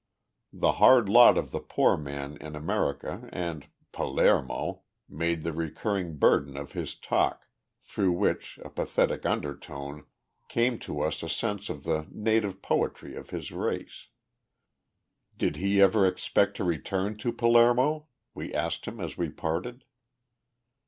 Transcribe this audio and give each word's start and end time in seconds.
The 0.51 0.71
hard 0.71 1.07
lot 1.09 1.37
of 1.37 1.51
the 1.51 1.59
poor 1.59 1.95
man 1.95 2.35
in 2.37 2.55
America, 2.55 3.29
and 3.31 3.67
"Pal 3.91 4.19
aer 4.19 4.41
mo," 4.41 4.81
made 5.07 5.43
the 5.43 5.53
recurring 5.53 6.17
burden 6.17 6.57
of 6.57 6.71
his 6.71 6.95
talk, 6.95 7.45
through 7.83 8.11
which, 8.13 8.57
a 8.65 8.71
pathetic 8.71 9.27
undertone, 9.27 10.05
came 10.47 10.79
to 10.79 11.01
us 11.01 11.21
a 11.21 11.29
sense 11.29 11.69
of 11.69 11.83
the 11.83 12.07
native 12.09 12.63
poetry 12.63 13.15
of 13.15 13.29
his 13.29 13.51
race. 13.51 14.07
Did 15.37 15.57
he 15.57 15.79
ever 15.79 16.07
expect 16.07 16.57
to 16.57 16.63
return 16.63 17.15
to 17.19 17.31
Palermo? 17.31 18.07
we 18.33 18.55
asked 18.55 18.87
him 18.87 18.99
as 18.99 19.19
we 19.19 19.29
parted. 19.29 19.83